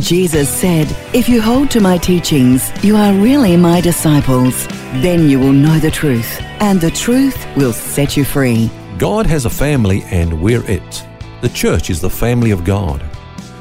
Jesus 0.00 0.48
said, 0.48 0.86
If 1.14 1.28
you 1.28 1.40
hold 1.40 1.70
to 1.70 1.80
my 1.80 1.98
teachings, 1.98 2.70
you 2.84 2.96
are 2.96 3.12
really 3.14 3.56
my 3.56 3.80
disciples. 3.80 4.66
Then 5.02 5.28
you 5.28 5.38
will 5.38 5.52
know 5.52 5.78
the 5.78 5.90
truth, 5.90 6.40
and 6.60 6.80
the 6.80 6.90
truth 6.90 7.46
will 7.56 7.72
set 7.72 8.16
you 8.16 8.24
free. 8.24 8.70
God 8.98 9.26
has 9.26 9.44
a 9.44 9.50
family 9.50 10.02
and 10.10 10.40
we're 10.40 10.64
it. 10.70 11.06
The 11.42 11.48
church 11.48 11.90
is 11.90 12.00
the 12.00 12.10
family 12.10 12.50
of 12.50 12.64
God. 12.64 13.02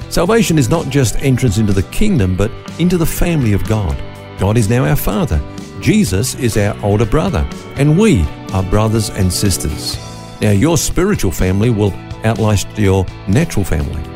Salvation 0.10 0.58
is 0.58 0.70
not 0.70 0.90
just 0.90 1.16
entrance 1.18 1.58
into 1.58 1.74
the 1.74 1.84
kingdom, 1.84 2.36
but 2.36 2.52
into 2.80 2.98
the 2.98 3.06
family 3.06 3.54
of 3.54 3.68
God. 3.68 3.98
God 4.40 4.58
is 4.58 4.70
now 4.70 4.86
our 4.86 4.96
Father. 4.96 5.42
Jesus 5.80 6.36
is 6.36 6.58
our 6.58 6.78
older 6.84 7.06
brother, 7.06 7.48
and 7.76 7.98
we 7.98 8.24
are 8.54 8.64
brothers 8.64 9.10
and 9.10 9.32
sisters. 9.32 9.98
Now, 10.42 10.52
your 10.52 10.78
spiritual 10.78 11.32
family 11.32 11.70
will 11.70 11.94
outlast 12.24 12.68
your 12.78 13.06
natural 13.28 13.66
family. 13.66 14.13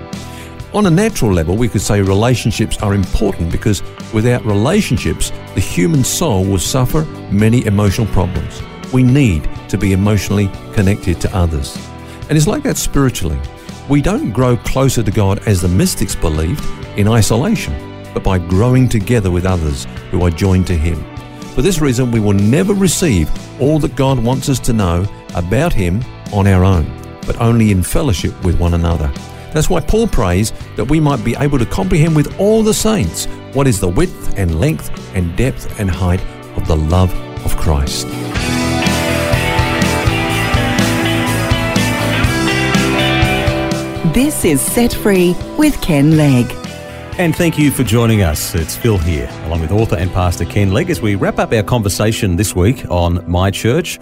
On 0.77 0.85
a 0.85 0.91
natural 0.91 1.33
level, 1.33 1.57
we 1.57 1.67
could 1.67 1.81
say 1.81 2.01
relationships 2.01 2.77
are 2.83 2.93
important 2.93 3.51
because 3.51 3.81
without 4.13 4.45
relationships, 4.45 5.31
the 5.55 5.59
human 5.59 6.03
soul 6.03 6.45
will 6.45 6.59
suffer 6.59 7.03
many 7.31 7.65
emotional 7.65 8.05
problems. 8.13 8.61
We 8.93 9.01
need 9.01 9.49
to 9.69 9.77
be 9.79 9.93
emotionally 9.93 10.51
connected 10.73 11.19
to 11.21 11.35
others. 11.35 11.75
And 12.29 12.37
it's 12.37 12.45
like 12.45 12.61
that 12.61 12.77
spiritually. 12.77 13.39
We 13.89 14.03
don't 14.03 14.29
grow 14.31 14.55
closer 14.55 15.01
to 15.01 15.09
God 15.09 15.39
as 15.47 15.61
the 15.61 15.67
mystics 15.67 16.15
believed 16.15 16.63
in 16.95 17.07
isolation, 17.07 17.73
but 18.13 18.23
by 18.23 18.37
growing 18.37 18.87
together 18.87 19.31
with 19.31 19.47
others 19.47 19.87
who 20.11 20.21
are 20.21 20.29
joined 20.29 20.67
to 20.67 20.77
Him. 20.77 21.03
For 21.55 21.63
this 21.63 21.81
reason, 21.81 22.11
we 22.11 22.19
will 22.19 22.33
never 22.33 22.75
receive 22.75 23.31
all 23.59 23.79
that 23.79 23.95
God 23.95 24.19
wants 24.19 24.47
us 24.47 24.59
to 24.59 24.73
know 24.73 25.07
about 25.33 25.73
Him 25.73 26.03
on 26.31 26.45
our 26.45 26.63
own, 26.63 26.85
but 27.25 27.41
only 27.41 27.71
in 27.71 27.81
fellowship 27.81 28.39
with 28.43 28.59
one 28.59 28.75
another. 28.75 29.11
That's 29.57 29.71
why 29.71 29.79
Paul 29.79 30.07
prays 30.07 30.51
that 30.75 30.85
we 30.85 30.99
might 30.99 31.25
be 31.25 31.35
able 31.35 31.57
to 31.57 31.65
comprehend 31.65 32.15
with 32.15 32.39
all 32.39 32.61
the 32.61 32.75
saints 32.75 33.25
what 33.53 33.65
is 33.65 33.79
the 33.79 33.87
width 33.87 34.37
and 34.37 34.59
length 34.59 34.91
and 35.15 35.35
depth 35.35 35.79
and 35.79 35.89
height 35.89 36.21
of 36.57 36.67
the 36.67 36.77
love 36.77 37.11
of 37.43 37.57
Christ. 37.57 38.05
This 44.13 44.45
is 44.45 44.61
Set 44.61 44.93
Free 44.93 45.35
with 45.57 45.81
Ken 45.81 46.17
Legg. 46.17 46.45
And 47.17 47.35
thank 47.35 47.57
you 47.57 47.71
for 47.71 47.83
joining 47.83 48.21
us. 48.21 48.53
It's 48.53 48.77
Phil 48.77 48.99
here, 48.99 49.27
along 49.45 49.61
with 49.61 49.71
author 49.71 49.95
and 49.95 50.11
pastor 50.11 50.45
Ken 50.45 50.71
Legg, 50.71 50.91
as 50.91 51.01
we 51.01 51.15
wrap 51.15 51.39
up 51.39 51.51
our 51.51 51.63
conversation 51.63 52.35
this 52.35 52.55
week 52.55 52.85
on 52.91 53.27
My 53.27 53.49
Church, 53.49 53.97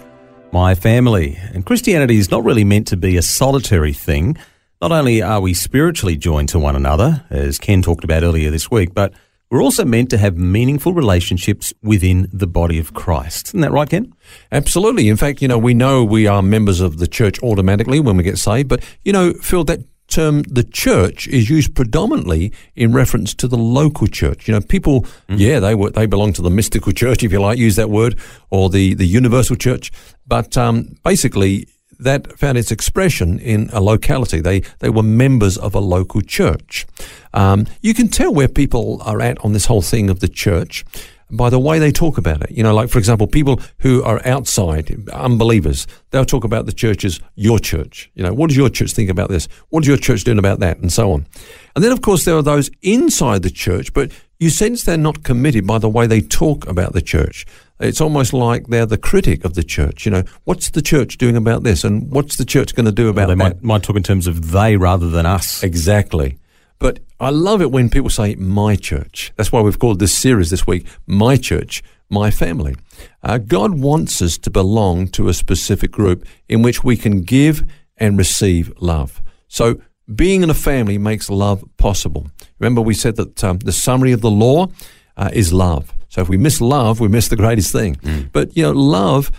My 0.52 0.74
Family. 0.74 1.38
And 1.54 1.64
Christianity 1.64 2.18
is 2.18 2.30
not 2.30 2.44
really 2.44 2.64
meant 2.64 2.86
to 2.88 2.98
be 2.98 3.16
a 3.16 3.22
solitary 3.22 3.94
thing. 3.94 4.36
Not 4.82 4.92
only 4.92 5.22
are 5.22 5.40
we 5.40 5.54
spiritually 5.54 6.16
joined 6.16 6.50
to 6.50 6.58
one 6.58 6.76
another, 6.76 7.24
as 7.30 7.58
Ken 7.58 7.80
talked 7.80 8.04
about 8.04 8.22
earlier 8.22 8.50
this 8.50 8.70
week, 8.70 8.92
but 8.92 9.14
we're 9.48 9.62
also 9.62 9.86
meant 9.86 10.10
to 10.10 10.18
have 10.18 10.36
meaningful 10.36 10.92
relationships 10.92 11.72
within 11.82 12.28
the 12.30 12.46
body 12.46 12.78
of 12.78 12.92
Christ. 12.92 13.48
Isn't 13.48 13.62
that 13.62 13.72
right, 13.72 13.88
Ken? 13.88 14.12
Absolutely. 14.52 15.08
In 15.08 15.16
fact, 15.16 15.40
you 15.40 15.48
know, 15.48 15.56
we 15.56 15.72
know 15.72 16.04
we 16.04 16.26
are 16.26 16.42
members 16.42 16.80
of 16.80 16.98
the 16.98 17.06
church 17.06 17.42
automatically 17.42 18.00
when 18.00 18.18
we 18.18 18.22
get 18.22 18.38
saved, 18.38 18.68
but, 18.68 18.84
you 19.02 19.12
know, 19.12 19.32
Phil, 19.34 19.64
that 19.64 19.80
term 20.08 20.42
the 20.42 20.62
church 20.62 21.26
is 21.28 21.48
used 21.48 21.74
predominantly 21.74 22.52
in 22.74 22.92
reference 22.92 23.34
to 23.34 23.48
the 23.48 23.56
local 23.56 24.06
church. 24.06 24.46
You 24.46 24.54
know, 24.54 24.60
people, 24.60 25.02
mm-hmm. 25.02 25.36
yeah, 25.36 25.58
they 25.58 25.74
were, 25.74 25.90
they 25.90 26.06
belong 26.06 26.34
to 26.34 26.42
the 26.42 26.50
mystical 26.50 26.92
church, 27.02 27.24
if 27.24 27.32
you 27.32 27.40
like, 27.40 27.58
use 27.58 27.76
that 27.76 27.88
word, 27.88 28.18
or 28.50 28.68
the, 28.68 28.92
the 28.92 29.06
universal 29.06 29.56
church. 29.56 29.90
But 30.26 30.58
um, 30.58 30.96
basically, 31.02 31.66
that 31.98 32.38
found 32.38 32.58
its 32.58 32.70
expression 32.70 33.38
in 33.38 33.70
a 33.72 33.80
locality. 33.80 34.40
They 34.40 34.60
they 34.80 34.90
were 34.90 35.02
members 35.02 35.56
of 35.56 35.74
a 35.74 35.80
local 35.80 36.20
church. 36.20 36.86
Um, 37.32 37.66
you 37.82 37.94
can 37.94 38.08
tell 38.08 38.32
where 38.32 38.48
people 38.48 39.00
are 39.04 39.20
at 39.20 39.42
on 39.44 39.52
this 39.52 39.66
whole 39.66 39.82
thing 39.82 40.10
of 40.10 40.20
the 40.20 40.28
church 40.28 40.84
by 41.30 41.50
the 41.50 41.58
way 41.58 41.78
they 41.78 41.90
talk 41.90 42.18
about 42.18 42.42
it. 42.42 42.50
You 42.50 42.62
know, 42.62 42.74
like 42.74 42.88
for 42.88 42.98
example, 42.98 43.26
people 43.26 43.60
who 43.78 44.02
are 44.02 44.20
outside, 44.24 45.08
unbelievers, 45.10 45.86
they'll 46.10 46.24
talk 46.24 46.44
about 46.44 46.66
the 46.66 46.72
church 46.72 47.04
as 47.04 47.20
your 47.34 47.58
church. 47.58 48.10
You 48.14 48.22
know, 48.22 48.32
what 48.32 48.48
does 48.48 48.56
your 48.56 48.68
church 48.68 48.92
think 48.92 49.10
about 49.10 49.28
this? 49.28 49.48
What 49.70 49.84
is 49.84 49.88
your 49.88 49.96
church 49.96 50.24
doing 50.24 50.38
about 50.38 50.60
that? 50.60 50.78
And 50.78 50.92
so 50.92 51.12
on. 51.12 51.26
And 51.74 51.84
then, 51.84 51.92
of 51.92 52.00
course, 52.00 52.24
there 52.24 52.36
are 52.36 52.42
those 52.42 52.70
inside 52.82 53.42
the 53.42 53.50
church, 53.50 53.92
but 53.92 54.12
you 54.38 54.50
sense 54.50 54.84
they're 54.84 54.96
not 54.96 55.24
committed 55.24 55.66
by 55.66 55.78
the 55.78 55.88
way 55.88 56.06
they 56.06 56.20
talk 56.20 56.66
about 56.66 56.92
the 56.92 57.02
church. 57.02 57.46
It's 57.78 58.00
almost 58.00 58.32
like 58.32 58.68
they're 58.68 58.86
the 58.86 58.98
critic 58.98 59.44
of 59.44 59.54
the 59.54 59.62
church. 59.62 60.06
You 60.06 60.12
know, 60.12 60.24
what's 60.44 60.70
the 60.70 60.82
church 60.82 61.18
doing 61.18 61.36
about 61.36 61.62
this, 61.62 61.84
and 61.84 62.10
what's 62.10 62.36
the 62.36 62.44
church 62.44 62.74
going 62.74 62.86
to 62.86 62.92
do 62.92 63.08
about 63.08 63.28
well, 63.28 63.36
they 63.36 63.44
that? 63.44 63.56
Might, 63.56 63.62
might 63.62 63.82
talk 63.82 63.96
in 63.96 64.02
terms 64.02 64.26
of 64.26 64.50
they 64.50 64.76
rather 64.76 65.10
than 65.10 65.26
us. 65.26 65.62
Exactly. 65.62 66.38
But 66.78 67.00
I 67.20 67.30
love 67.30 67.62
it 67.62 67.70
when 67.70 67.88
people 67.88 68.10
say 68.10 68.34
my 68.34 68.76
church. 68.76 69.32
That's 69.36 69.50
why 69.50 69.60
we've 69.60 69.78
called 69.78 69.98
this 69.98 70.16
series 70.16 70.50
this 70.50 70.66
week 70.66 70.86
My 71.06 71.36
Church, 71.36 71.82
My 72.10 72.30
Family. 72.30 72.76
Uh, 73.22 73.38
God 73.38 73.80
wants 73.80 74.20
us 74.20 74.36
to 74.38 74.50
belong 74.50 75.08
to 75.08 75.28
a 75.28 75.34
specific 75.34 75.90
group 75.90 76.26
in 76.48 76.62
which 76.62 76.84
we 76.84 76.96
can 76.96 77.22
give 77.22 77.66
and 77.96 78.18
receive 78.18 78.72
love. 78.78 79.22
So 79.48 79.80
being 80.14 80.42
in 80.42 80.50
a 80.50 80.54
family 80.54 80.98
makes 80.98 81.30
love 81.30 81.64
possible. 81.78 82.28
Remember, 82.58 82.80
we 82.80 82.94
said 82.94 83.16
that 83.16 83.42
um, 83.42 83.58
the 83.58 83.72
summary 83.72 84.12
of 84.12 84.20
the 84.20 84.30
law 84.30 84.68
uh, 85.16 85.30
is 85.32 85.52
love. 85.52 85.94
So 86.16 86.22
if 86.22 86.30
we 86.30 86.38
miss 86.38 86.62
love, 86.62 86.98
we 86.98 87.08
miss 87.08 87.28
the 87.28 87.36
greatest 87.36 87.72
thing. 87.72 87.96
Mm. 87.96 88.32
But, 88.32 88.56
you 88.56 88.62
know, 88.62 88.72
love 88.72 89.30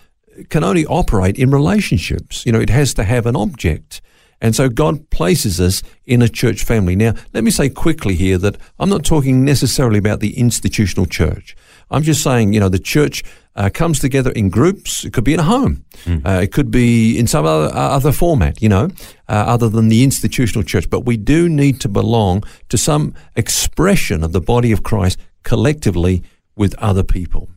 can 0.49 0.63
only 0.63 0.85
operate 0.85 1.35
in 1.35 1.49
relationships. 1.49 2.45
You 2.45 2.51
know, 2.51 2.59
it 2.59 2.69
has 2.69 2.93
to 2.93 3.03
have 3.03 3.25
an 3.25 3.35
object. 3.35 3.99
And 4.41 4.55
so 4.55 4.69
God 4.69 5.09
places 5.09 5.59
us 5.59 5.81
in 6.05 6.21
a 6.21 6.29
church 6.29 6.63
family. 6.63 6.95
Now, 6.95 7.15
let 7.33 7.43
me 7.43 7.49
say 7.49 7.67
quickly 7.67 8.13
here 8.13 8.37
that 8.37 8.57
I'm 8.77 8.89
not 8.89 9.03
talking 9.03 9.43
necessarily 9.43 9.97
about 9.97 10.19
the 10.19 10.37
institutional 10.37 11.07
church. 11.07 11.55
I'm 11.89 12.03
just 12.03 12.21
saying, 12.21 12.53
you 12.53 12.59
know, 12.59 12.69
the 12.69 12.77
church 12.77 13.23
uh, 13.55 13.71
comes 13.73 13.97
together 13.97 14.29
in 14.29 14.49
groups. 14.49 15.03
It 15.03 15.13
could 15.13 15.23
be 15.23 15.33
in 15.33 15.39
a 15.39 15.43
home. 15.43 15.83
Mm. 16.05 16.23
Uh, 16.23 16.41
it 16.43 16.51
could 16.51 16.69
be 16.69 17.17
in 17.17 17.25
some 17.25 17.43
other, 17.47 17.73
uh, 17.73 17.89
other 17.97 18.11
format, 18.11 18.61
you 18.61 18.69
know, 18.69 18.89
uh, 19.27 19.45
other 19.47 19.67
than 19.67 19.87
the 19.87 20.03
institutional 20.03 20.63
church. 20.63 20.91
But 20.91 21.05
we 21.05 21.17
do 21.17 21.49
need 21.49 21.81
to 21.81 21.89
belong 21.89 22.43
to 22.69 22.77
some 22.77 23.15
expression 23.35 24.23
of 24.23 24.31
the 24.31 24.41
body 24.41 24.71
of 24.71 24.83
Christ 24.83 25.17
collectively 25.41 26.21
with 26.57 26.75
other 26.79 27.03
people. 27.03 27.49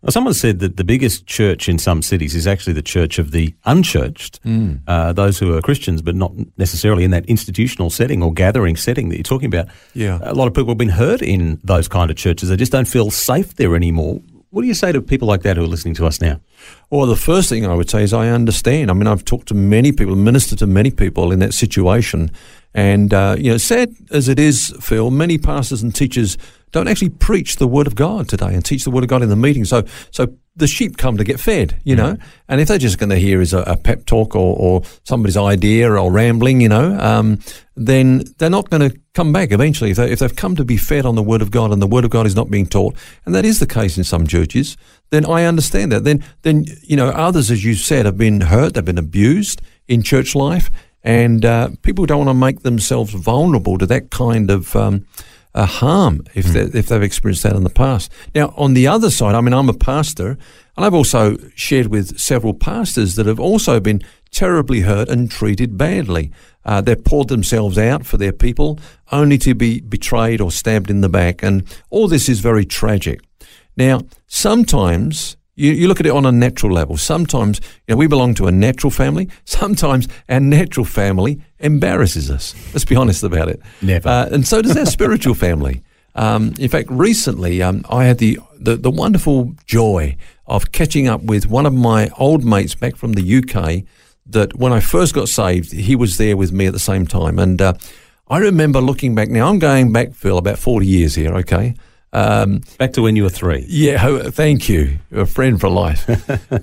Well, 0.00 0.12
someone 0.12 0.34
said 0.34 0.60
that 0.60 0.76
the 0.76 0.84
biggest 0.84 1.26
church 1.26 1.68
in 1.68 1.78
some 1.78 2.02
cities 2.02 2.34
is 2.34 2.46
actually 2.46 2.72
the 2.74 2.82
church 2.82 3.18
of 3.18 3.32
the 3.32 3.54
unchurched, 3.64 4.42
mm. 4.44 4.80
uh, 4.86 5.12
those 5.12 5.38
who 5.38 5.54
are 5.56 5.60
Christians, 5.60 6.02
but 6.02 6.14
not 6.14 6.32
necessarily 6.56 7.04
in 7.04 7.10
that 7.10 7.26
institutional 7.26 7.90
setting 7.90 8.22
or 8.22 8.32
gathering 8.32 8.76
setting 8.76 9.08
that 9.08 9.16
you're 9.16 9.24
talking 9.24 9.48
about. 9.48 9.66
Yeah. 9.94 10.20
A 10.22 10.34
lot 10.34 10.46
of 10.46 10.54
people 10.54 10.70
have 10.70 10.78
been 10.78 10.88
hurt 10.88 11.20
in 11.20 11.60
those 11.64 11.88
kind 11.88 12.10
of 12.10 12.16
churches. 12.16 12.48
They 12.48 12.56
just 12.56 12.72
don't 12.72 12.88
feel 12.88 13.10
safe 13.10 13.56
there 13.56 13.74
anymore. 13.74 14.20
What 14.50 14.62
do 14.62 14.68
you 14.68 14.74
say 14.74 14.92
to 14.92 15.02
people 15.02 15.28
like 15.28 15.42
that 15.42 15.58
who 15.58 15.64
are 15.64 15.68
listening 15.68 15.94
to 15.94 16.06
us 16.06 16.22
now? 16.22 16.40
Well, 16.90 17.04
the 17.04 17.16
first 17.16 17.50
thing 17.50 17.66
I 17.66 17.74
would 17.74 17.90
say 17.90 18.02
is 18.02 18.14
I 18.14 18.28
understand. 18.28 18.90
I 18.90 18.94
mean, 18.94 19.06
I've 19.06 19.24
talked 19.24 19.48
to 19.48 19.54
many 19.54 19.92
people, 19.92 20.16
ministered 20.16 20.60
to 20.60 20.66
many 20.66 20.90
people 20.90 21.32
in 21.32 21.40
that 21.40 21.52
situation. 21.52 22.30
And, 22.72 23.12
uh, 23.12 23.36
you 23.38 23.50
know, 23.50 23.58
sad 23.58 23.94
as 24.10 24.28
it 24.28 24.38
is, 24.38 24.74
Phil, 24.80 25.10
many 25.10 25.36
pastors 25.36 25.82
and 25.82 25.94
teachers 25.94 26.38
don't 26.72 26.88
actually 26.88 27.10
preach 27.10 27.56
the 27.56 27.66
word 27.66 27.86
of 27.86 27.94
God 27.94 28.28
today 28.28 28.54
and 28.54 28.64
teach 28.64 28.84
the 28.84 28.90
word 28.90 29.04
of 29.04 29.10
God 29.10 29.22
in 29.22 29.28
the 29.28 29.36
meeting. 29.36 29.64
So, 29.64 29.84
so 30.10 30.34
the 30.58 30.66
sheep 30.66 30.96
come 30.96 31.16
to 31.16 31.24
get 31.24 31.38
fed, 31.38 31.80
you 31.84 31.94
know, 31.94 32.16
and 32.48 32.60
if 32.60 32.66
they're 32.66 32.78
just 32.78 32.98
going 32.98 33.10
to 33.10 33.16
hear 33.16 33.40
is 33.40 33.54
a, 33.54 33.60
a 33.60 33.76
pep 33.76 34.06
talk 34.06 34.34
or, 34.34 34.56
or, 34.58 34.82
somebody's 35.04 35.36
idea 35.36 35.90
or 35.90 36.10
rambling, 36.10 36.60
you 36.60 36.68
know, 36.68 36.98
um, 36.98 37.38
then 37.76 38.24
they're 38.38 38.50
not 38.50 38.68
going 38.68 38.90
to 38.90 38.98
come 39.14 39.32
back 39.32 39.52
eventually. 39.52 39.92
If, 39.92 39.96
they, 39.96 40.10
if 40.10 40.18
they've 40.18 40.34
come 40.34 40.56
to 40.56 40.64
be 40.64 40.76
fed 40.76 41.06
on 41.06 41.14
the 41.14 41.22
word 41.22 41.42
of 41.42 41.52
God 41.52 41.72
and 41.72 41.80
the 41.80 41.86
word 41.86 42.04
of 42.04 42.10
God 42.10 42.26
is 42.26 42.34
not 42.34 42.50
being 42.50 42.66
taught, 42.66 42.96
and 43.24 43.34
that 43.34 43.44
is 43.44 43.60
the 43.60 43.66
case 43.66 43.96
in 43.96 44.04
some 44.04 44.26
churches, 44.26 44.76
then 45.10 45.24
I 45.24 45.44
understand 45.44 45.92
that. 45.92 46.04
Then, 46.04 46.24
then 46.42 46.66
you 46.82 46.96
know, 46.96 47.08
others, 47.10 47.50
as 47.50 47.64
you 47.64 47.74
said, 47.74 48.04
have 48.04 48.18
been 48.18 48.42
hurt, 48.42 48.74
they've 48.74 48.84
been 48.84 48.98
abused 48.98 49.62
in 49.86 50.02
church 50.02 50.34
life, 50.34 50.70
and 51.04 51.44
uh, 51.44 51.70
people 51.82 52.04
don't 52.04 52.26
want 52.26 52.30
to 52.30 52.34
make 52.34 52.62
themselves 52.62 53.14
vulnerable 53.14 53.78
to 53.78 53.86
that 53.86 54.10
kind 54.10 54.50
of. 54.50 54.74
Um, 54.74 55.06
a 55.54 55.66
harm 55.66 56.22
if, 56.34 56.46
mm. 56.46 56.74
if 56.74 56.86
they've 56.88 57.02
experienced 57.02 57.42
that 57.42 57.56
in 57.56 57.64
the 57.64 57.70
past. 57.70 58.12
Now, 58.34 58.52
on 58.56 58.74
the 58.74 58.86
other 58.86 59.10
side, 59.10 59.34
I 59.34 59.40
mean, 59.40 59.54
I'm 59.54 59.68
a 59.68 59.74
pastor, 59.74 60.38
and 60.76 60.84
I've 60.84 60.94
also 60.94 61.36
shared 61.54 61.88
with 61.88 62.18
several 62.18 62.54
pastors 62.54 63.16
that 63.16 63.26
have 63.26 63.40
also 63.40 63.80
been 63.80 64.02
terribly 64.30 64.80
hurt 64.80 65.08
and 65.08 65.30
treated 65.30 65.78
badly. 65.78 66.30
Uh, 66.64 66.82
they 66.82 66.94
poured 66.94 67.28
themselves 67.28 67.78
out 67.78 68.04
for 68.04 68.18
their 68.18 68.32
people, 68.32 68.78
only 69.10 69.38
to 69.38 69.54
be 69.54 69.80
betrayed 69.80 70.40
or 70.40 70.50
stabbed 70.50 70.90
in 70.90 71.00
the 71.00 71.08
back. 71.08 71.42
And 71.42 71.64
all 71.88 72.08
this 72.08 72.28
is 72.28 72.40
very 72.40 72.66
tragic. 72.66 73.20
Now, 73.74 74.02
sometimes 74.26 75.37
you, 75.58 75.72
you 75.72 75.88
look 75.88 75.98
at 75.98 76.06
it 76.06 76.12
on 76.12 76.24
a 76.24 76.32
natural 76.32 76.72
level. 76.72 76.96
Sometimes, 76.96 77.60
you 77.86 77.94
know, 77.94 77.96
we 77.96 78.06
belong 78.06 78.34
to 78.34 78.46
a 78.46 78.52
natural 78.52 78.90
family. 78.90 79.28
Sometimes 79.44 80.08
our 80.28 80.40
natural 80.40 80.86
family 80.86 81.40
embarrasses 81.58 82.30
us. 82.30 82.54
Let's 82.72 82.84
be 82.84 82.94
honest 82.94 83.24
about 83.24 83.48
it. 83.48 83.60
Never. 83.82 84.08
Uh, 84.08 84.28
and 84.30 84.46
so 84.46 84.62
does 84.62 84.76
our 84.76 84.86
spiritual 84.86 85.34
family. 85.46 85.82
Um, 86.14 86.54
in 86.58 86.68
fact, 86.68 86.88
recently 86.90 87.60
um, 87.62 87.84
I 87.90 88.04
had 88.04 88.18
the, 88.18 88.38
the, 88.58 88.76
the 88.76 88.90
wonderful 88.90 89.54
joy 89.66 90.16
of 90.46 90.72
catching 90.72 91.08
up 91.08 91.22
with 91.22 91.48
one 91.48 91.66
of 91.66 91.74
my 91.74 92.08
old 92.18 92.44
mates 92.44 92.74
back 92.74 92.96
from 92.96 93.12
the 93.12 93.38
UK. 93.38 93.84
That 94.30 94.56
when 94.56 94.72
I 94.72 94.80
first 94.80 95.14
got 95.14 95.28
saved, 95.28 95.72
he 95.72 95.96
was 95.96 96.18
there 96.18 96.36
with 96.36 96.52
me 96.52 96.66
at 96.66 96.74
the 96.74 96.78
same 96.78 97.06
time, 97.06 97.38
and 97.38 97.62
uh, 97.62 97.72
I 98.28 98.36
remember 98.36 98.78
looking 98.78 99.14
back. 99.14 99.30
Now 99.30 99.48
I'm 99.48 99.58
going 99.58 99.90
back, 99.90 100.12
Phil, 100.12 100.36
about 100.36 100.58
forty 100.58 100.86
years 100.86 101.14
here. 101.14 101.32
Okay, 101.36 101.74
um, 102.12 102.62
Back 102.78 102.92
to 102.94 103.02
when 103.02 103.16
you 103.16 103.24
were 103.24 103.30
three. 103.30 103.64
yeah, 103.68 104.30
thank 104.30 104.68
you. 104.68 104.98
You're 105.10 105.22
a 105.22 105.26
friend 105.26 105.60
for 105.60 105.68
life. 105.68 106.08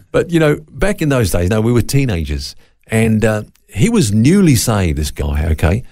but, 0.11 0.31
you 0.31 0.39
know, 0.39 0.57
back 0.69 1.01
in 1.01 1.09
those 1.09 1.31
days, 1.31 1.49
no, 1.49 1.61
we 1.61 1.71
were 1.71 1.81
teenagers. 1.81 2.55
And 2.87 3.23
uh, 3.23 3.43
he 3.67 3.89
was 3.89 4.11
newly 4.11 4.55
saved, 4.55 4.97
this 4.97 5.11
guy, 5.11 5.45
okay? 5.51 5.83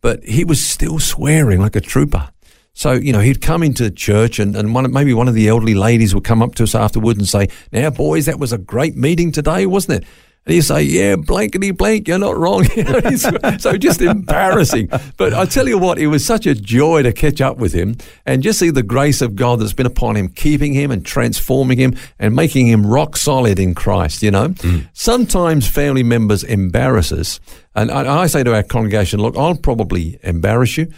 But 0.00 0.24
he 0.24 0.44
was 0.44 0.64
still 0.64 0.98
swearing 0.98 1.60
like 1.60 1.76
a 1.76 1.80
trooper. 1.80 2.30
So, 2.74 2.92
you 2.92 3.12
know, 3.12 3.20
he'd 3.20 3.42
come 3.42 3.62
into 3.62 3.90
church 3.90 4.38
and, 4.38 4.56
and 4.56 4.74
one, 4.74 4.90
maybe 4.90 5.12
one 5.12 5.28
of 5.28 5.34
the 5.34 5.48
elderly 5.48 5.74
ladies 5.74 6.14
would 6.14 6.24
come 6.24 6.42
up 6.42 6.54
to 6.54 6.62
us 6.62 6.74
afterwards 6.74 7.18
and 7.18 7.28
say, 7.28 7.48
Now, 7.70 7.90
boys, 7.90 8.26
that 8.26 8.38
was 8.38 8.52
a 8.52 8.58
great 8.58 8.96
meeting 8.96 9.30
today, 9.30 9.66
wasn't 9.66 10.02
it? 10.02 10.08
And 10.44 10.54
he'd 10.54 10.62
say, 10.62 10.82
Yeah, 10.82 11.14
blankety 11.16 11.70
blank, 11.70 12.08
you're 12.08 12.18
not 12.18 12.36
wrong. 12.36 12.66
You 12.76 12.82
know, 12.84 13.00
he's- 13.00 13.62
so 13.62 13.76
just 13.76 14.00
embarrassing. 14.00 14.88
But 15.16 15.34
I 15.34 15.44
tell 15.44 15.68
you 15.68 15.78
what, 15.78 15.98
it 15.98 16.08
was 16.08 16.24
such 16.24 16.46
a 16.46 16.54
joy 16.54 17.02
to 17.02 17.12
catch 17.12 17.40
up 17.40 17.58
with 17.58 17.72
him 17.72 17.96
and 18.26 18.42
just 18.42 18.58
see 18.58 18.70
the 18.70 18.82
grace 18.82 19.22
of 19.22 19.36
God 19.36 19.60
that's 19.60 19.72
been 19.72 19.86
upon 19.86 20.16
him, 20.16 20.28
keeping 20.28 20.72
him 20.74 20.90
and 20.90 21.06
transforming 21.06 21.78
him 21.78 21.94
and 22.18 22.34
making 22.34 22.66
him 22.66 22.84
rock 22.84 23.16
solid 23.16 23.58
in 23.60 23.74
Christ, 23.74 24.22
you 24.22 24.30
know. 24.32 24.52
Sometimes 24.94 25.68
family 25.68 26.02
members 26.02 26.42
embarrass 26.44 27.12
us. 27.12 27.38
And 27.74 27.90
I, 27.90 28.22
I 28.22 28.26
say 28.26 28.42
to 28.42 28.54
our 28.54 28.62
congregation, 28.62 29.20
Look, 29.20 29.36
I'll 29.36 29.56
probably 29.56 30.18
embarrass 30.22 30.76
you. 30.76 30.88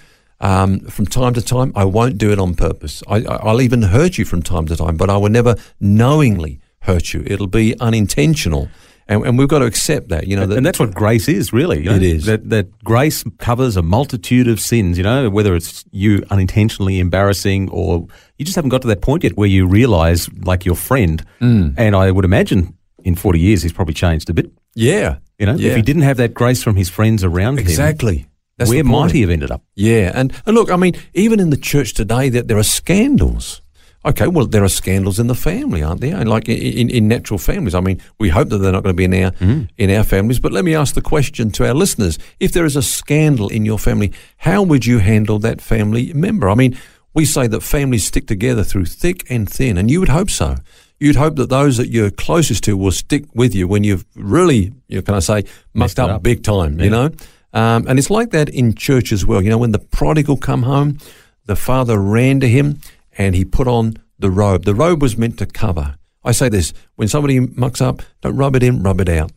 Um, 0.41 0.81
from 0.81 1.07
time 1.07 1.33
to 1.35 1.43
time, 1.43 1.73
I 1.77 1.85
won't 1.85 2.19
do 2.19 2.33
it 2.33 2.39
on 2.39 2.55
purpose. 2.55 3.03
I- 3.09 3.25
I'll 3.25 3.61
even 3.63 3.83
hurt 3.83 4.19
you 4.19 4.25
from 4.25 4.43
time 4.43 4.67
to 4.67 4.77
time, 4.77 4.97
but 4.97 5.09
I 5.11 5.17
will 5.17 5.31
never 5.31 5.55
knowingly 5.81 6.61
hurt 6.81 7.15
you. 7.15 7.23
It'll 7.27 7.47
be 7.47 7.79
unintentional, 7.81 8.69
and, 9.09 9.25
and 9.27 9.39
we've 9.39 9.49
got 9.49 9.59
to 9.61 9.67
accept 9.67 10.09
that. 10.09 10.27
You 10.27 10.37
know, 10.37 10.47
that, 10.47 10.57
and 10.57 10.65
that's 10.67 10.79
what 10.79 10.95
grace 10.95 11.29
is, 11.29 11.53
really. 11.53 11.79
you 11.85 11.91
know? 11.91 11.97
It 11.97 12.03
is. 12.03 12.27
That, 12.27 12.49
that 12.51 12.83
grace 12.85 13.25
covers 13.39 13.77
a 13.77 13.83
multitude 13.83 14.49
of 14.49 14.61
sins, 14.61 14.97
you 14.99 15.05
know, 15.05 15.29
whether 15.31 15.55
it's 15.55 15.85
you 15.93 16.25
unintentionally 16.31 16.99
embarrassing 17.01 17.69
or 17.71 18.07
you 18.39 18.45
just 18.45 18.57
haven't 18.57 18.71
got 18.71 18.83
to 18.83 18.89
that 18.89 19.01
point 19.03 19.25
yet 19.25 19.37
where 19.37 19.49
you 19.49 19.67
realize, 19.67 20.29
like 20.45 20.65
your 20.65 20.77
friend, 20.77 21.25
Mm. 21.41 21.75
and 21.77 21.95
I 21.97 22.11
would 22.11 22.25
imagine 22.25 22.77
in 23.05 23.15
40 23.15 23.39
years 23.39 23.63
he's 23.63 23.73
probably 23.73 23.95
changed 23.95 24.31
a 24.31 24.35
bit. 24.35 24.51
yeah, 24.75 25.17
You 25.39 25.47
know, 25.47 25.55
yeah. 25.55 25.71
if 25.71 25.77
he 25.77 25.83
didn't 25.83 26.03
have 26.03 26.17
that 26.17 26.33
grace 26.35 26.63
from 26.63 26.77
his 26.77 26.89
friends 26.89 27.23
around 27.25 27.55
him, 27.59 27.67
exactly. 27.67 28.27
That's 28.57 28.71
where 28.71 28.85
might 28.85 29.11
he 29.11 29.21
have 29.23 29.31
ended 29.31 29.51
up? 29.51 29.63
Yeah, 29.75 30.13
and, 30.15 30.33
and 30.47 30.55
look, 30.55 30.71
I 30.71 30.77
mean, 30.77 30.95
even 31.13 31.41
in 31.41 31.51
the 31.51 31.57
church 31.57 31.93
today, 31.93 32.29
that 32.31 32.47
there 32.49 32.57
are 32.57 32.63
scandals. 32.63 33.61
Okay, 34.07 34.27
well, 34.27 34.47
there 34.47 34.63
are 34.63 34.69
scandals 34.69 35.19
in 35.19 35.29
the 35.29 35.35
family, 35.35 35.83
aren't 35.83 36.03
there? 36.03 36.17
And 36.17 36.29
like 36.29 36.47
in, 36.49 36.91
in, 36.91 37.09
natural 37.09 37.39
families. 37.39 37.75
I 37.75 37.81
mean, 37.81 38.03
we 38.19 38.29
hope 38.29 38.51
that 38.51 38.59
they're 38.59 38.73
not 38.73 38.83
going 38.83 38.95
to 38.95 38.97
be 38.97 39.05
in 39.05 39.15
our 39.15 39.33
in 39.79 39.91
our 39.91 40.05
families. 40.05 40.39
But 40.39 40.53
let 40.53 40.65
me 40.65 40.75
ask 40.75 40.95
the 40.95 41.01
question 41.01 41.51
to 41.53 41.67
our 41.67 41.75
listeners: 41.75 42.19
If 42.39 42.53
there 42.53 42.67
is 42.67 42.77
a 42.77 42.83
scandal 42.83 43.49
in 43.49 43.65
your 43.65 43.79
family, 43.79 44.13
how 44.37 44.63
would 44.63 44.85
you 44.85 44.99
handle 44.99 45.39
that 45.39 45.63
family 45.63 46.13
member? 46.13 46.51
I 46.51 46.55
mean, 46.55 46.77
we 47.15 47.25
say 47.25 47.47
that 47.47 47.63
families 47.63 48.05
stick 48.05 48.27
together 48.27 48.63
through 48.63 48.87
thick 48.87 49.25
and 49.31 49.49
thin, 49.49 49.79
and 49.79 49.91
you 49.91 50.01
would 50.01 50.11
hope 50.11 50.29
so. 50.29 50.57
You'd 51.01 51.17
hope 51.17 51.37
that 51.37 51.49
those 51.49 51.79
that 51.79 51.89
you're 51.89 52.11
closest 52.11 52.65
to 52.65 52.77
will 52.77 52.93
stick 52.93 53.25
with 53.35 53.55
you 53.55 53.67
when 53.67 53.85
you've 53.85 54.05
really, 54.15 54.73
you 54.89 54.97
know, 54.97 55.03
can 55.03 55.15
I 55.15 55.21
say, 55.21 55.35
mucked 55.35 55.75
Messed 55.75 56.01
up, 56.01 56.11
up. 56.11 56.23
big 56.23 56.43
time. 56.43 56.79
You 56.79 56.91
know. 56.91 57.11
Um, 57.55 57.87
and 57.89 57.99
it's 57.99 58.11
like 58.11 58.31
that 58.31 58.49
in 58.49 58.75
church 58.75 59.13
as 59.13 59.25
well. 59.25 59.41
You 59.41 59.49
know, 59.49 59.59
when 59.59 59.73
the 59.73 59.79
prodigal 59.79 60.37
come 60.37 60.65
home, 60.65 60.99
the 61.47 61.57
father 61.57 61.99
ran 61.99 62.41
to 62.41 62.49
him 62.49 62.81
and 63.19 63.35
he 63.35 63.45
put 63.45 63.67
on 63.69 63.97
the 64.19 64.31
robe. 64.31 64.65
The 64.65 64.75
robe 64.75 65.03
was 65.03 65.17
meant 65.17 65.39
to 65.39 65.47
cover. 65.47 65.97
I 66.25 66.33
say 66.33 66.49
this 66.49 66.73
when 66.97 67.09
somebody 67.09 67.41
mucks 67.41 67.81
up, 67.81 68.03
don't 68.23 68.37
rub 68.37 68.57
it 68.57 68.63
in, 68.63 68.83
rub 68.83 69.01
it 69.01 69.09
out. 69.09 69.31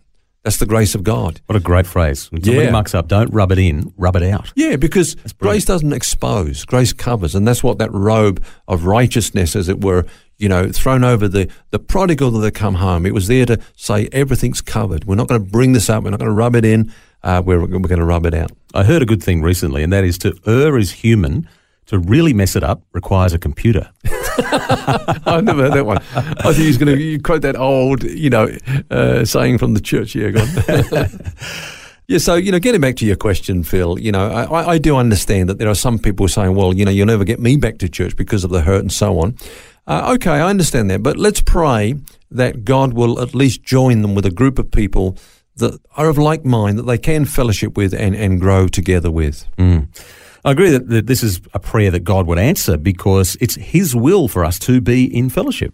That's 0.43 0.57
the 0.57 0.65
grace 0.65 0.95
of 0.95 1.03
God. 1.03 1.41
What 1.47 1.57
a 1.57 1.59
great 1.59 1.85
phrase. 1.85 2.31
When 2.31 2.41
somebody 2.41 2.65
Yeah. 2.67 2.71
mucks 2.71 2.95
up, 2.95 3.09
don't 3.09 3.33
rub 3.33 3.51
it 3.51 3.59
in, 3.59 3.91
rub 3.97 4.15
it 4.15 4.23
out. 4.23 4.53
Yeah, 4.55 4.77
because 4.77 5.15
grace 5.39 5.65
doesn't 5.65 5.91
expose, 5.91 6.63
grace 6.63 6.93
covers. 6.93 7.35
And 7.35 7.45
that's 7.45 7.63
what 7.63 7.79
that 7.79 7.91
robe 7.91 8.41
of 8.67 8.85
righteousness, 8.85 9.57
as 9.57 9.67
it 9.67 9.81
were, 9.83 10.05
you 10.37 10.47
know, 10.47 10.71
thrown 10.71 11.03
over 11.03 11.27
the, 11.27 11.49
the 11.71 11.79
prodigal 11.79 12.31
that 12.31 12.45
had 12.45 12.53
come 12.53 12.75
home. 12.75 13.05
It 13.05 13.13
was 13.13 13.27
there 13.27 13.45
to 13.47 13.59
say 13.75 14.07
everything's 14.13 14.61
covered. 14.61 15.03
We're 15.03 15.15
not 15.15 15.27
going 15.27 15.43
to 15.43 15.49
bring 15.51 15.73
this 15.73 15.89
up. 15.89 16.03
We're 16.05 16.11
not 16.11 16.19
going 16.19 16.29
to 16.31 16.35
rub 16.35 16.55
it 16.55 16.63
in. 16.63 16.93
Uh, 17.23 17.41
we're, 17.45 17.59
we're 17.59 17.67
going 17.67 17.99
to 17.99 18.05
rub 18.05 18.25
it 18.25 18.33
out. 18.33 18.51
I 18.73 18.83
heard 18.85 19.01
a 19.01 19.05
good 19.05 19.21
thing 19.23 19.41
recently, 19.41 19.83
and 19.83 19.91
that 19.91 20.05
is 20.05 20.17
to 20.19 20.33
err 20.45 20.77
is 20.77 20.91
human. 20.91 21.49
To 21.87 21.99
really 21.99 22.33
mess 22.33 22.55
it 22.57 22.63
up 22.63 22.81
requires 22.91 23.33
a 23.33 23.39
computer. 23.39 23.89
I've 25.25 25.43
never 25.43 25.63
heard 25.63 25.73
that 25.73 25.85
one. 25.85 25.97
I 26.15 26.51
think 26.53 26.55
he's 26.57 26.77
going 26.77 26.97
to 26.97 27.19
quote 27.19 27.41
that 27.43 27.55
old, 27.55 28.03
you 28.03 28.29
know, 28.29 28.49
uh, 28.91 29.23
saying 29.25 29.57
from 29.57 29.73
the 29.73 29.79
church. 29.79 30.13
Yeah, 30.13 30.29
yeah, 32.07 32.17
so 32.17 32.35
you 32.35 32.51
know, 32.51 32.59
getting 32.59 32.81
back 32.81 32.95
to 32.97 33.05
your 33.05 33.15
question, 33.15 33.63
Phil. 33.63 33.99
You 33.99 34.11
know, 34.11 34.27
I, 34.29 34.73
I- 34.73 34.77
do 34.77 34.95
understand 34.97 35.49
that 35.49 35.57
there 35.59 35.69
are 35.69 35.75
some 35.75 35.97
people 35.99 36.27
saying, 36.27 36.55
"Well, 36.55 36.73
you 36.73 36.85
know, 36.85 36.91
you'll 36.91 37.07
never 37.07 37.23
get 37.23 37.39
me 37.39 37.57
back 37.57 37.77
to 37.79 37.89
church 37.89 38.15
because 38.15 38.43
of 38.43 38.49
the 38.51 38.61
hurt 38.61 38.81
and 38.81 38.91
so 38.91 39.19
on." 39.19 39.35
Uh, 39.87 40.13
okay, 40.15 40.31
I 40.31 40.49
understand 40.49 40.89
that, 40.91 41.01
but 41.01 41.15
let's 41.17 41.41
pray 41.41 41.95
that 42.29 42.65
God 42.65 42.93
will 42.93 43.21
at 43.21 43.33
least 43.33 43.63
join 43.63 44.01
them 44.01 44.13
with 44.15 44.25
a 44.25 44.31
group 44.31 44.59
of 44.59 44.69
people 44.71 45.17
that 45.55 45.79
are 45.95 46.09
of 46.09 46.17
like 46.17 46.43
mind 46.43 46.77
that 46.77 46.83
they 46.83 46.97
can 46.97 47.23
fellowship 47.25 47.77
with 47.77 47.93
and, 47.93 48.13
and 48.13 48.39
grow 48.41 48.67
together 48.67 49.09
with. 49.09 49.45
I 50.47 50.51
agree 50.51 50.69
that, 50.71 50.87
that 50.89 51.07
this 51.07 51.23
is 51.23 51.41
a 51.53 51.59
prayer 51.59 51.91
that 51.91 52.05
God 52.05 52.25
would 52.27 52.39
answer 52.39 52.77
because 52.77 53.35
it's 53.41 53.55
His 53.55 53.95
will 53.95 54.27
for 54.27 54.45
us 54.45 54.57
to 54.59 54.79
be 54.81 55.03
in 55.05 55.29
fellowship. 55.29 55.73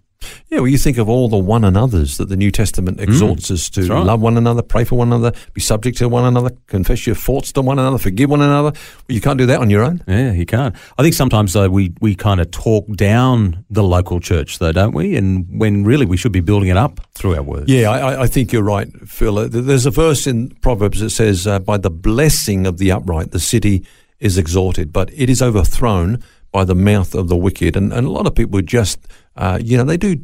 Yeah, 0.50 0.60
well, 0.60 0.70
you 0.70 0.78
think 0.78 0.98
of 0.98 1.10
all 1.10 1.28
the 1.28 1.38
one 1.38 1.66
another's 1.66 2.16
that 2.18 2.30
the 2.30 2.38
New 2.38 2.50
Testament 2.50 2.98
exhorts 3.02 3.52
us 3.52 3.70
to 3.72 3.81
Mm. 3.81 3.90
right. 3.90 4.06
love 4.06 4.22
one 4.22 4.38
another, 4.38 4.62
pray 4.62 4.86
for 4.86 4.96
one 4.98 5.10
another, 5.10 5.34
be 5.54 5.60
subject 5.60 5.98
to 5.98 6.08
one 6.08 6.24
another, 6.24 6.52
confess 6.68 7.06
your 7.06 7.16
faults 7.16 7.52
to 7.52 7.62
one 7.62 7.78
another, 7.78 7.98
forgive 7.98 8.30
one 8.30 8.42
another. 8.42 8.72
Well, 8.72 9.10
you 9.10 9.20
can't 9.20 9.38
do 9.38 9.46
that 9.48 9.60
on 9.60 9.70
your 9.70 9.84
own. 9.84 10.02
Yeah, 10.08 10.31
you 10.31 10.46
can't. 10.46 10.76
I 10.98 11.04
think 11.04 11.14
sometimes 11.14 11.52
though 11.52 11.68
we 11.69 11.92
we 12.00 12.16
kind 12.16 12.40
of 12.40 12.50
talk 12.52 12.88
down 12.95 13.66
the 13.69 13.83
local 13.83 14.21
church, 14.21 14.59
though, 14.59 14.71
don't 14.71 14.95
we? 14.95 15.18
And 15.18 15.45
when 15.59 15.83
really 15.83 16.06
we 16.06 16.16
should 16.16 16.31
be 16.31 16.40
building 16.40 16.69
it 16.69 16.78
up 16.78 17.02
through 17.16 17.36
our 17.36 17.44
words. 17.44 17.69
Yeah, 17.69 17.92
I, 17.92 18.21
I- 18.24 18.28
think 18.28 18.54
you're 18.54 18.64
right, 18.64 18.88
Phil. 19.06 19.50
There's 19.50 19.86
a 19.86 19.92
verse 19.92 20.26
in 20.26 20.50
Proverbs 20.62 21.02
that 21.02 21.09
says, 21.09 21.45
uh, 21.45 21.59
"By 21.59 21.78
the 21.78 21.92
blessing 21.92 22.66
of 22.66 22.78
the 22.78 22.92
upright, 22.94 23.31
the 23.31 23.40
city 23.42 23.83
is 24.23 24.37
exalted, 24.37 24.92
but 24.92 25.11
it 25.13 25.30
is 25.30 25.42
overthrown 25.42 26.23
by 26.51 26.63
the 26.63 26.75
mouth 26.75 27.15
of 27.15 27.27
the 27.27 27.35
wicked." 27.35 27.75
And, 27.75 27.94
and 27.94 28.07
a 28.07 28.09
lot 28.09 28.27
of 28.27 28.35
people 28.35 28.61
just, 28.61 28.99
uh, 29.35 29.59
you 29.61 29.77
know, 29.77 29.83
they 29.83 29.97
do 29.97 30.23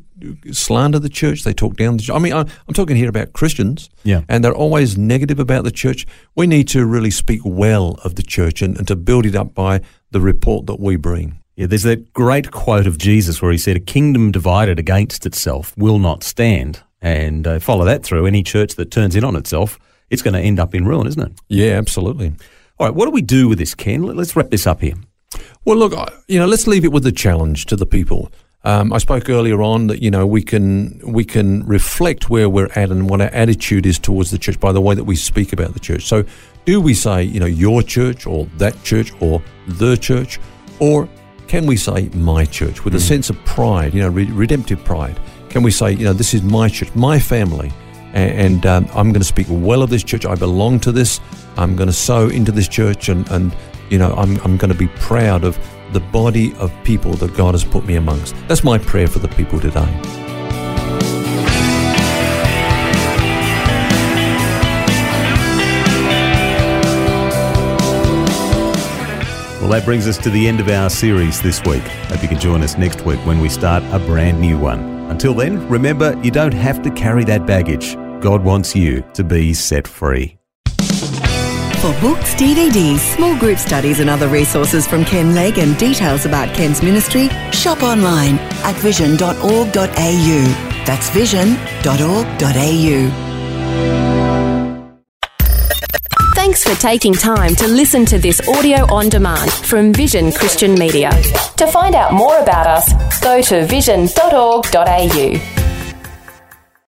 slander 0.51 0.99
the 0.99 1.09
church. 1.09 1.43
They 1.43 1.53
talk 1.53 1.75
down 1.75 1.97
the 1.97 2.03
church. 2.03 2.15
I 2.15 2.19
mean, 2.19 2.33
I, 2.33 2.41
I'm 2.41 2.73
talking 2.73 2.97
here 2.97 3.09
about 3.09 3.33
Christians. 3.33 3.89
Yeah. 4.03 4.23
and 4.27 4.43
they're 4.43 4.55
always 4.55 4.97
negative 4.97 5.39
about 5.39 5.63
the 5.63 5.71
church. 5.71 6.05
We 6.35 6.47
need 6.47 6.67
to 6.69 6.85
really 6.85 7.11
speak 7.11 7.41
well 7.43 7.99
of 8.03 8.15
the 8.15 8.23
church 8.23 8.61
and, 8.61 8.77
and 8.77 8.87
to 8.87 8.95
build 8.95 9.25
it 9.25 9.35
up 9.35 9.53
by 9.53 9.81
the 10.11 10.19
report 10.19 10.65
that 10.67 10.79
we 10.79 10.95
bring. 10.97 11.39
Yeah, 11.55 11.67
there's 11.67 11.83
that 11.83 12.13
great 12.13 12.51
quote 12.51 12.87
of 12.87 12.97
Jesus 12.97 13.41
where 13.41 13.51
he 13.51 13.57
said, 13.57 13.75
"A 13.75 13.81
kingdom 13.81 14.31
divided 14.31 14.79
against 14.79 15.25
itself 15.25 15.75
will 15.77 15.99
not 15.99 16.23
stand." 16.23 16.81
And 17.01 17.47
uh, 17.47 17.59
follow 17.59 17.85
that 17.85 18.03
through. 18.03 18.25
Any 18.25 18.43
church 18.43 18.75
that 18.75 18.91
turns 18.91 19.15
in 19.15 19.23
on 19.23 19.35
itself, 19.35 19.79
it's 20.09 20.21
going 20.21 20.33
to 20.33 20.39
end 20.39 20.59
up 20.59 20.73
in 20.73 20.85
ruin, 20.85 21.07
isn't 21.07 21.21
it? 21.21 21.33
Yeah, 21.47 21.73
absolutely. 21.73 22.33
All 22.79 22.87
right, 22.87 22.95
what 22.95 23.05
do 23.05 23.11
we 23.11 23.21
do 23.21 23.49
with 23.49 23.57
this, 23.59 23.75
Ken? 23.75 24.03
Let- 24.03 24.15
Let's 24.15 24.35
wrap 24.35 24.49
this 24.51 24.65
up 24.65 24.81
here. 24.81 24.93
Well, 25.65 25.77
look, 25.77 25.93
you 26.27 26.39
know, 26.39 26.45
let's 26.47 26.65
leave 26.65 26.85
it 26.85 26.91
with 26.91 27.03
the 27.03 27.11
challenge 27.11 27.65
to 27.67 27.75
the 27.75 27.85
people. 27.85 28.31
Um, 28.63 28.91
I 28.91 28.97
spoke 28.97 29.29
earlier 29.29 29.61
on 29.61 29.87
that 29.87 30.01
you 30.01 30.11
know 30.11 30.27
we 30.27 30.41
can 30.41 30.99
we 31.05 31.23
can 31.23 31.65
reflect 31.65 32.29
where 32.29 32.49
we're 32.49 32.69
at 32.75 32.89
and 32.91 33.09
what 33.09 33.21
our 33.21 33.29
attitude 33.29 33.85
is 33.85 33.97
towards 33.97 34.31
the 34.31 34.37
church 34.37 34.59
by 34.59 34.73
the 34.73 34.81
way 34.81 34.95
that 34.95 35.05
we 35.05 35.15
speak 35.15 35.53
about 35.53 35.73
the 35.73 35.79
church. 35.79 36.05
So, 36.07 36.25
do 36.65 36.81
we 36.81 36.93
say 36.93 37.23
you 37.23 37.39
know 37.39 37.45
your 37.45 37.81
church 37.83 38.25
or 38.27 38.47
that 38.57 38.81
church 38.83 39.13
or 39.21 39.41
the 39.67 39.95
church, 39.95 40.39
or 40.79 41.07
can 41.47 41.67
we 41.67 41.77
say 41.77 42.09
my 42.13 42.43
church 42.43 42.83
with 42.83 42.95
a 42.95 42.99
sense 42.99 43.29
of 43.29 43.37
pride, 43.45 43.93
you 43.93 44.01
know, 44.01 44.09
re- 44.09 44.25
redemptive 44.31 44.83
pride? 44.83 45.17
Can 45.49 45.63
we 45.63 45.71
say 45.71 45.93
you 45.93 46.03
know 46.03 46.13
this 46.13 46.33
is 46.33 46.41
my 46.43 46.67
church, 46.67 46.93
my 46.95 47.17
family, 47.17 47.71
and, 48.13 48.31
and 48.55 48.65
um, 48.65 48.85
I'm 48.93 49.09
going 49.13 49.21
to 49.21 49.23
speak 49.23 49.47
well 49.49 49.81
of 49.83 49.89
this 49.89 50.03
church. 50.03 50.25
I 50.25 50.35
belong 50.35 50.81
to 50.81 50.91
this. 50.91 51.21
I'm 51.59 51.75
going 51.75 51.87
to 51.87 51.93
sow 51.93 52.29
into 52.29 52.53
this 52.53 52.69
church 52.69 53.09
and, 53.09 53.29
and 53.29 53.53
you 53.89 53.97
know, 53.97 54.13
I'm, 54.13 54.37
I'm 54.45 54.55
going 54.55 54.71
to 54.71 54.77
be 54.77 54.87
proud 54.95 55.43
of 55.43 55.59
the 55.91 55.99
body 55.99 56.55
of 56.55 56.71
people 56.85 57.13
that 57.15 57.35
God 57.35 57.53
has 57.53 57.65
put 57.65 57.85
me 57.85 57.95
amongst. 57.95 58.33
That's 58.47 58.63
my 58.63 58.77
prayer 58.77 59.07
for 59.07 59.19
the 59.19 59.27
people 59.27 59.59
today. 59.59 59.85
Well, 69.59 69.69
that 69.69 69.83
brings 69.83 70.07
us 70.07 70.17
to 70.19 70.29
the 70.29 70.47
end 70.47 70.61
of 70.61 70.69
our 70.69 70.89
series 70.89 71.41
this 71.41 71.61
week. 71.65 71.83
Hope 71.83 72.23
you 72.23 72.29
can 72.29 72.39
join 72.39 72.63
us 72.63 72.77
next 72.77 73.05
week 73.05 73.19
when 73.25 73.41
we 73.41 73.49
start 73.49 73.83
a 73.91 73.99
brand 73.99 74.39
new 74.39 74.57
one. 74.57 74.79
Until 75.11 75.33
then, 75.33 75.67
remember 75.67 76.17
you 76.23 76.31
don't 76.31 76.53
have 76.53 76.81
to 76.83 76.91
carry 76.91 77.25
that 77.25 77.45
baggage. 77.45 77.95
God 78.21 78.45
wants 78.45 78.75
you 78.77 79.03
to 79.13 79.25
be 79.25 79.53
set 79.53 79.85
free. 79.85 80.38
For 81.79 81.93
books, 82.01 82.35
DVDs, 82.35 82.99
small 83.15 83.37
group 83.39 83.57
studies, 83.57 84.01
and 84.01 84.09
other 84.09 84.27
resources 84.27 84.85
from 84.85 85.05
Ken 85.05 85.33
Legg 85.33 85.57
and 85.57 85.77
details 85.77 86.25
about 86.25 86.53
Ken's 86.53 86.83
ministry, 86.83 87.29
shop 87.53 87.81
online 87.83 88.37
at 88.65 88.75
vision.org.au. 88.75 89.73
That's 90.85 91.09
vision.org.au. 91.11 91.59
Thanks 96.35 96.63
for 96.65 96.75
taking 96.81 97.13
time 97.13 97.55
to 97.55 97.67
listen 97.67 98.05
to 98.07 98.19
this 98.19 98.45
audio 98.49 98.85
on 98.93 99.07
demand 99.07 99.49
from 99.49 99.93
Vision 99.93 100.33
Christian 100.33 100.73
Media. 100.73 101.11
To 101.55 101.67
find 101.67 101.95
out 101.95 102.11
more 102.11 102.37
about 102.39 102.67
us, 102.67 103.21
go 103.21 103.41
to 103.41 103.65
vision.org.au. 103.65 105.58